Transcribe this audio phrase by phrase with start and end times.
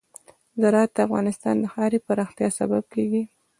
[0.61, 3.23] زراعت د افغانستان د ښاري پراختیا سبب کېږي.